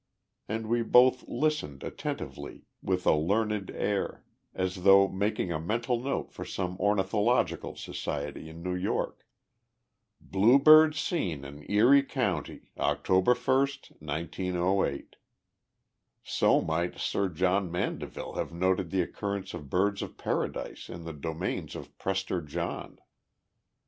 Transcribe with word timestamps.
And 0.49 0.65
we 0.67 0.81
both 0.81 1.27
listened 1.27 1.83
attentively, 1.83 2.65
with 2.81 3.05
a 3.05 3.13
learned 3.15 3.69
air, 3.69 4.25
as 4.51 4.81
though 4.81 5.07
making 5.07 5.51
a 5.51 5.59
mental 5.59 5.99
note 6.01 6.31
for 6.31 6.43
some 6.43 6.75
ornithological 6.79 7.75
society 7.75 8.49
in 8.49 8.63
New 8.63 8.73
York. 8.73 9.27
"Bluebird 10.19 10.95
seen 10.95 11.45
in 11.45 11.69
Erie 11.69 12.01
County, 12.01 12.71
October 12.79 13.35
1, 13.35 13.67
1908!" 13.99 15.17
So 16.23 16.61
might 16.61 16.97
Sir 16.97 17.29
John 17.29 17.69
Mandeville 17.71 18.33
have 18.33 18.51
noted 18.51 18.89
the 18.89 19.03
occurrence 19.03 19.53
of 19.53 19.69
birds 19.69 20.01
of 20.01 20.17
paradise 20.17 20.89
in 20.89 21.03
the 21.03 21.13
domains 21.13 21.75
of 21.75 21.95
Prester 21.99 22.41
John. 22.41 22.97